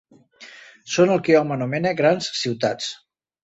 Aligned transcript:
Són 0.93 1.11
el 1.17 1.21
que 1.29 1.37
hom 1.41 1.55
anomena 1.59 1.95
grans 2.03 2.33
ciutats. 2.43 2.93